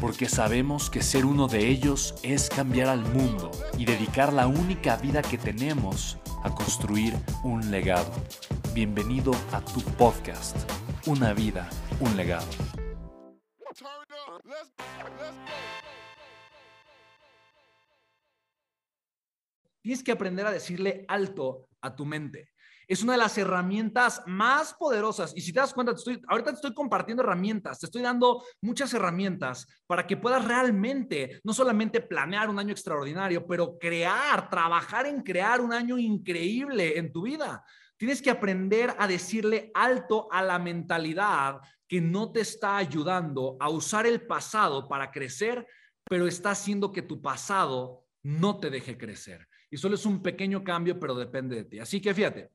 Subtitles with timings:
[0.00, 4.96] porque sabemos que ser uno de ellos es cambiar al mundo y dedicar la única
[4.96, 8.12] vida que tenemos a construir un legado.
[8.74, 10.56] Bienvenido a tu podcast,
[11.06, 11.68] Una vida,
[12.00, 12.46] un legado.
[19.80, 22.48] Tienes que aprender a decirle alto a tu mente
[22.88, 25.32] es una de las herramientas más poderosas.
[25.36, 28.92] Y si te das cuenta, estoy, ahorita te estoy compartiendo herramientas, te estoy dando muchas
[28.94, 35.22] herramientas para que puedas realmente, no solamente planear un año extraordinario, pero crear, trabajar en
[35.22, 37.64] crear un año increíble en tu vida.
[37.96, 43.70] Tienes que aprender a decirle alto a la mentalidad que no te está ayudando a
[43.70, 45.66] usar el pasado para crecer,
[46.04, 49.48] pero está haciendo que tu pasado no te deje crecer.
[49.70, 51.78] Y solo es un pequeño cambio, pero depende de ti.
[51.78, 52.50] Así que fíjate,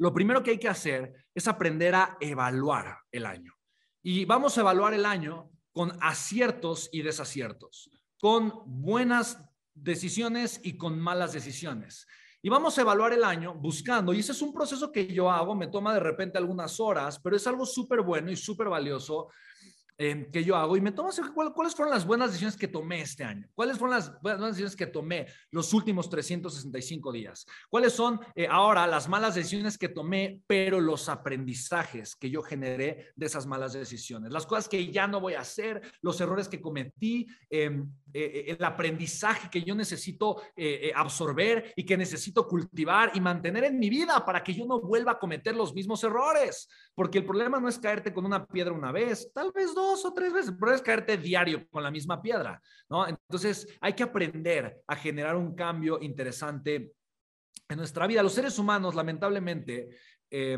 [0.00, 3.52] lo primero que hay que hacer es aprender a evaluar el año.
[4.02, 9.38] Y vamos a evaluar el año con aciertos y desaciertos, con buenas
[9.74, 12.06] decisiones y con malas decisiones.
[12.40, 15.54] Y vamos a evaluar el año buscando, y ese es un proceso que yo hago,
[15.54, 19.28] me toma de repente algunas horas, pero es algo súper bueno y súper valioso
[20.02, 21.10] Em, que yo hago y me tomo
[21.54, 24.86] cuáles fueron las buenas decisiones que tomé este año, cuáles fueron las buenas decisiones que
[24.86, 30.80] tomé los últimos 365 días, cuáles son eh, ahora las malas decisiones que tomé, pero
[30.80, 35.34] los aprendizajes que yo generé de esas malas decisiones, las cosas que ya no voy
[35.34, 40.40] a hacer, los errores que cometí, em, eh, eh, el aprendizaje que yo necesito
[40.94, 45.12] absorber y que necesito cultivar y mantener en mi vida para que yo no vuelva
[45.12, 48.92] a cometer los mismos errores, porque el problema no es caerte con una piedra una
[48.92, 52.60] vez, tal vez dos o tres veces, pero es caerte diario con la misma piedra,
[52.88, 53.06] ¿no?
[53.06, 56.92] Entonces hay que aprender a generar un cambio interesante
[57.68, 58.22] en nuestra vida.
[58.22, 59.90] Los seres humanos, lamentablemente,
[60.32, 60.56] eh,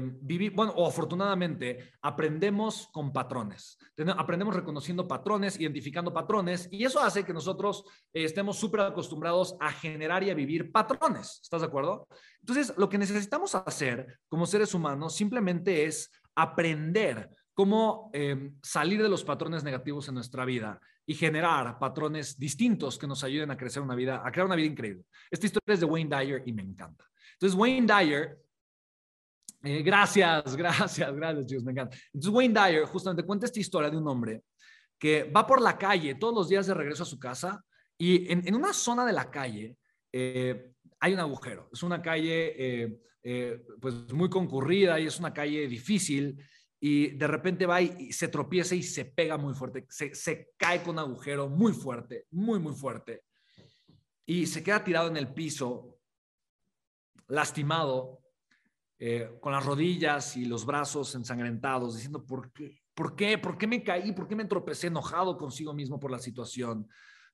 [0.54, 3.78] bueno, o afortunadamente, aprendemos con patrones.
[4.16, 9.72] Aprendemos reconociendo patrones, identificando patrones, y eso hace que nosotros eh, estemos súper acostumbrados a
[9.72, 11.40] generar y a vivir patrones.
[11.42, 12.06] ¿Estás de acuerdo?
[12.40, 19.08] Entonces, lo que necesitamos hacer como seres humanos simplemente es aprender cómo em, salir de
[19.08, 23.82] los patrones negativos en nuestra vida y generar patrones distintos que nos ayuden a crecer
[23.82, 25.04] una vida, a crear una vida increíble.
[25.30, 27.04] Esta historia es de Wayne Dyer y me encanta.
[27.34, 28.38] Entonces, Wayne Dyer,
[29.64, 31.96] eh, gracias, gracias, gracias, chicos, me encanta.
[32.06, 34.42] Entonces, Wayne Dyer justamente cuenta esta historia de un hombre
[34.98, 37.64] que va por la calle todos los días de regreso a su casa
[37.98, 39.76] y en, una zona de la calle
[40.12, 41.68] eh, hay un agujero.
[41.72, 42.54] Es una calle
[43.24, 46.36] eh, pues muy concurrida y es una calle difícil
[46.84, 50.98] y de repente va y, se tropieza y se pega muy fuerte, se, cae con
[50.98, 53.22] agujero muy fuerte, muy, muy fuerte.
[54.26, 55.96] Y se queda tirado en el piso,
[57.28, 58.18] lastimado,
[58.98, 62.80] eh, con las rodillas y los brazos ensangrentados, diciendo, ¿por qué?
[62.94, 63.38] ¿Por qué?
[63.38, 64.10] ¿Por qué me caí?
[64.10, 66.88] ¿Por qué me tropecé enojado consigo mismo por la situación?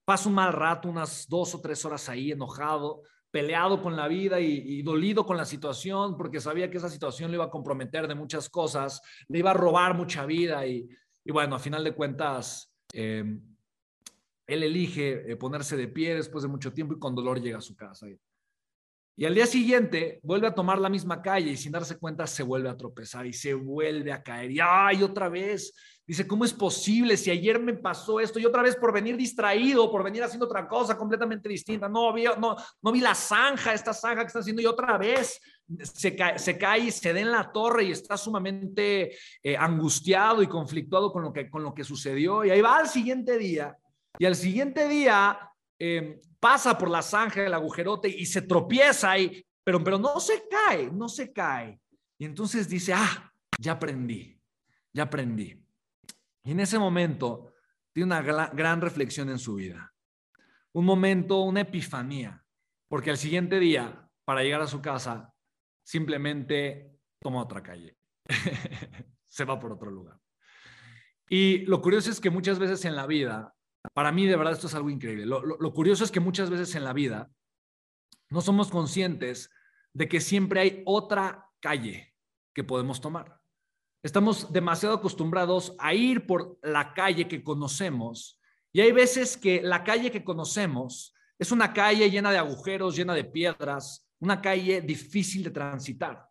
[0.05, 4.39] Paso un mal rato, unas dos o tres horas ahí enojado, peleado con la vida
[4.39, 8.15] y, dolido con la situación porque sabía que esa situación le iba a comprometer de
[8.15, 10.89] muchas cosas, le iba a robar mucha vida y,
[11.25, 13.23] bueno, a final de cuentas, eh,
[14.47, 17.61] él elige eh, ponerse de pie después de mucho tiempo y con dolor llega a
[17.61, 18.07] su casa.
[19.15, 22.41] Y al día siguiente vuelve a tomar la misma calle y sin darse cuenta se
[22.41, 24.49] vuelve a tropezar y se vuelve a caer.
[24.49, 25.73] Y ay, otra vez
[26.09, 29.91] Dice, ¿cómo es posible si ayer me pasó esto y otra vez por venir distraído,
[29.91, 31.87] por venir haciendo otra cosa completamente distinta?
[31.87, 35.39] No vi, no, no vi la zanja, esta zanja que está haciendo y otra vez
[35.83, 39.11] se cae, se cae y se da en la torre y está sumamente
[39.43, 42.43] eh, angustiado y conflictuado con lo, que, con lo que sucedió.
[42.43, 43.77] Y ahí va al siguiente día
[44.17, 45.39] y al siguiente día
[45.77, 50.41] em, pasa por la zanja del agujerote y se tropieza, y, pero, pero no se
[50.49, 51.79] cae, no se cae.
[52.17, 54.41] Y entonces dice, ah, ya aprendí,
[54.91, 55.68] ya aprendí.
[56.49, 57.53] Y en ese momento
[57.93, 59.93] tiene una gran reflexión en su vida.
[60.73, 62.43] Un momento, una epifanía.
[62.87, 65.31] porque al siguiente día, para llegar a su casa,
[65.83, 67.99] simplemente toma otra calle.
[69.27, 70.19] Se va por otro lugar.
[71.29, 73.53] Y lo curioso es que muchas veces en la vida,
[73.93, 76.83] para mí de verdad esto es algo increíble, lo, curioso es que muchas veces en
[76.83, 77.29] la vida
[78.31, 79.51] no somos conscientes
[79.93, 82.15] de que siempre hay otra calle
[82.55, 83.38] que podemos tomar.
[84.01, 88.39] Estamos demasiado acostumbrados a ir por la calle que conocemos
[88.71, 93.13] y hay veces que la calle que conocemos es una calle llena de agujeros, llena
[93.13, 96.27] de piedras, una calle difícil de transitar.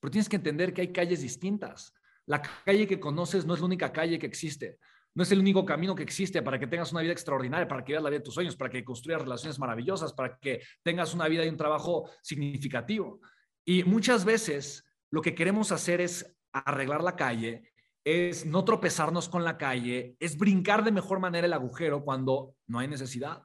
[0.00, 1.92] Pero tienes que entender que hay calles distintas.
[2.26, 4.78] La calle que conoces no es la única calle que existe.
[5.14, 7.92] No es el único camino que existe para que tengas una vida extraordinaria, para que
[7.92, 11.28] vivas la vida de tus sueños, para que construyas relaciones maravillosas, para que tengas una
[11.28, 13.20] vida y un trabajo significativo.
[13.64, 17.72] Y muchas veces lo que queremos hacer es arreglar la calle,
[18.04, 22.78] es no tropezarnos con la calle, es brincar de mejor manera el agujero cuando no
[22.78, 23.42] hay necesidad.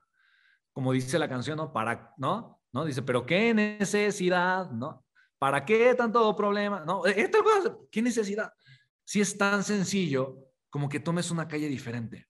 [0.74, 1.71] Como dice la canción, ¿no?
[1.71, 2.62] Para, ¿no?
[2.71, 2.86] ¿No?
[2.86, 5.06] Dice, pero qué necesidad, ¿no?
[5.39, 6.83] ¿Para qué tanto problema?
[6.86, 8.51] No, esta cosa, ¿qué necesidad?
[9.04, 10.38] Si es tan sencillo
[10.69, 12.27] como que tomes una calle diferente.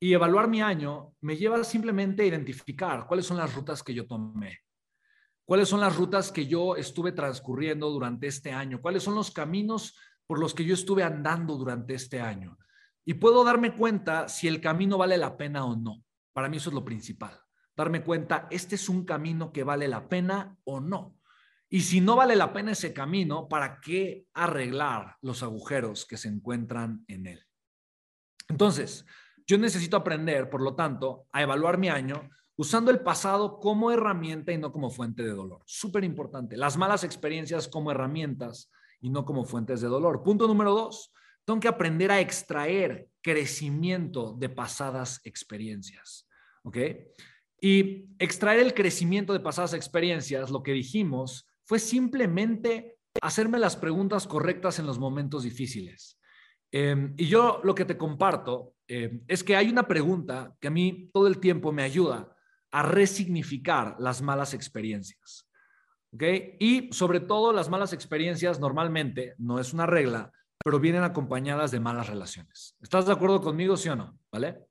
[0.00, 4.06] Y evaluar mi año me lleva simplemente a identificar cuáles son las rutas que yo
[4.06, 4.60] tomé.
[5.48, 8.82] ¿Cuáles son las rutas que yo estuve transcurriendo durante este año?
[8.82, 9.96] ¿Cuáles son los caminos
[10.26, 12.58] por los que yo estuve andando durante este año?
[13.02, 16.04] Y puedo darme cuenta si el camino vale la pena o no.
[16.34, 17.32] Para mí eso es lo principal.
[17.74, 21.16] Darme cuenta, este es un camino que vale la pena o no.
[21.70, 26.28] Y si no vale la pena ese camino, ¿para qué arreglar los agujeros que se
[26.28, 27.42] encuentran en él?
[28.48, 29.06] Entonces,
[29.46, 32.28] yo necesito aprender, por lo tanto, a evaluar mi año
[32.58, 35.62] usando el pasado como herramienta y no como fuente de dolor.
[35.64, 36.56] Súper importante.
[36.56, 38.70] Las malas experiencias como herramientas
[39.00, 40.24] y no como fuentes de dolor.
[40.24, 41.12] Punto número dos.
[41.44, 46.28] Tengo que aprender a extraer crecimiento de pasadas experiencias.
[46.64, 46.78] ¿Ok?
[47.60, 54.26] Y extraer el crecimiento de pasadas experiencias, lo que dijimos, fue simplemente hacerme las preguntas
[54.26, 56.18] correctas en los momentos difíciles.
[56.72, 60.72] Em, y yo lo que te comparto em, es que hay una pregunta que a
[60.72, 62.34] mí todo el tiempo me ayuda
[62.70, 65.48] a resignificar las malas experiencias.
[66.12, 66.22] ¿Ok?
[66.58, 70.32] Y sobre todo las malas experiencias normalmente, no es una regla,
[70.64, 72.76] pero vienen acompañadas de malas relaciones.
[72.80, 74.18] ¿Estás de acuerdo conmigo, sí o no?
[74.32, 74.66] ¿Vale?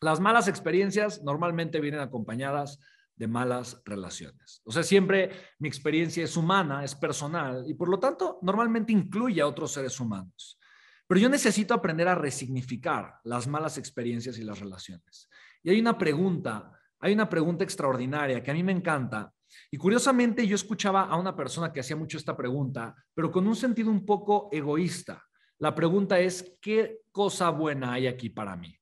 [0.00, 2.78] Las malas experiencias normalmente vienen acompañadas
[3.16, 4.62] de malas relaciones.
[4.64, 9.42] O sea, siempre mi experiencia es humana, es personal y por lo tanto normalmente incluye
[9.42, 10.58] a otros seres humanos.
[11.06, 15.28] Pero yo necesito aprender a resignificar las malas experiencias y las relaciones.
[15.62, 19.32] Y hay una pregunta hay una pregunta extraordinaria que a mí me encanta.
[19.70, 23.56] Y curiosamente yo escuchaba a una persona que hacía mucho esta pregunta, pero con un
[23.56, 25.22] sentido un poco egoísta.
[25.58, 28.74] La pregunta es, ¿qué cosa buena hay aquí para mí?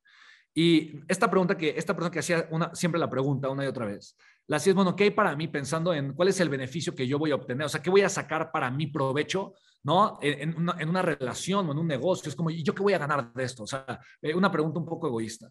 [0.54, 3.86] Y esta pregunta que esta persona que hacía una, siempre la pregunta una y otra
[3.86, 4.16] vez,
[4.46, 5.48] la hacía es, bueno, ¿qué hay para mí?
[5.48, 8.02] Pensando en cuál es el beneficio que yo voy a obtener, o sea, ¿qué voy
[8.02, 9.54] a sacar para mi provecho?
[9.84, 10.18] ¿no?
[10.20, 12.28] En, una, en una relación o en un negocio.
[12.28, 13.62] Es como, ¿y yo qué voy a ganar de esto?
[13.62, 15.50] O sea, eh, una pregunta un poco egoísta.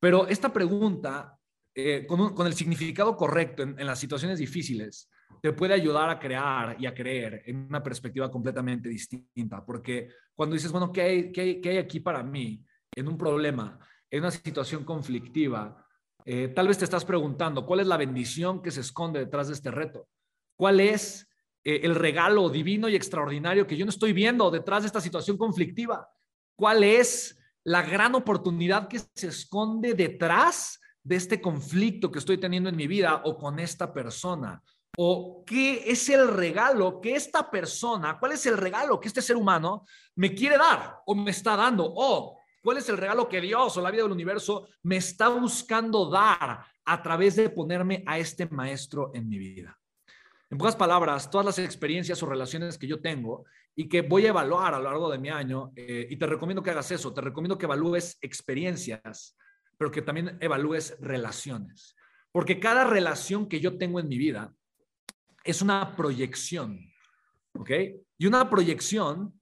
[0.00, 1.38] Pero esta pregunta
[1.74, 5.08] eh, con, el significado correcto en, las situaciones difíciles,
[5.40, 9.64] te puede ayudar a crear y a creer en una perspectiva completamente distinta.
[9.64, 12.62] Porque cuando dices, bueno, ¿qué hay, qué hay, aquí para mí
[12.94, 13.78] en un problema,
[14.10, 15.86] en una situación conflictiva?
[16.26, 19.54] Eh, tal vez te estás preguntando, ¿cuál es la bendición que se esconde detrás de
[19.54, 20.08] este reto?
[20.56, 21.26] ¿Cuál es
[21.64, 25.38] eh, el regalo divino y extraordinario que yo no estoy viendo detrás de esta situación
[25.38, 26.06] conflictiva?
[26.54, 32.68] ¿Cuál es la gran oportunidad que se esconde detrás de este conflicto que estoy teniendo
[32.68, 34.62] en mi vida o con esta persona?
[34.96, 39.36] ¿O qué es el regalo que esta persona, cuál es el regalo que este ser
[39.36, 41.84] humano me quiere dar o me está dando?
[41.86, 46.10] ¿O cuál es el regalo que Dios o la vida del universo me está buscando
[46.10, 49.78] dar a través de ponerme a este maestro en mi vida?
[50.50, 54.28] En pocas palabras, todas las experiencias o relaciones que yo tengo y que voy a
[54.28, 57.22] evaluar a lo largo de mi año, eh, y te recomiendo que hagas eso, te
[57.22, 59.34] recomiendo que evalúes experiencias
[59.82, 61.96] pero que también evalúes relaciones.
[62.30, 64.54] Porque cada relación que yo tengo en mi vida
[65.42, 66.78] es una proyección,
[67.58, 67.70] ¿ok?
[68.16, 69.40] Y una proyección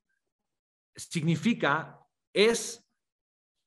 [0.96, 2.00] significa,
[2.32, 2.82] es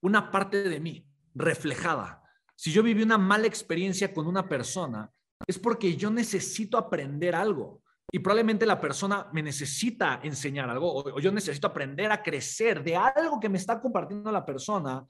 [0.01, 2.23] una parte de mí reflejada.
[2.55, 5.11] Si yo viví una mala experiencia con una persona,
[5.45, 7.83] es porque yo necesito aprender algo.
[8.11, 12.95] Y probablemente la persona me necesita enseñar algo o, yo necesito aprender a crecer de
[12.95, 15.05] algo que me está compartiendo la persona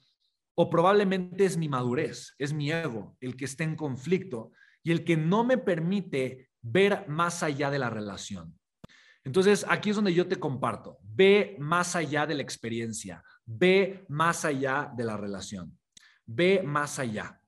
[0.55, 4.51] o probablemente es mi madurez, es mi ego el que está en conflicto
[4.83, 8.57] y el que no me permite ver más allá de la relación.
[9.23, 10.97] Entonces, aquí es donde yo te comparto.
[11.01, 15.77] Ve más allá de la experiencia, ve más allá de la relación,
[16.25, 17.39] ve más allá.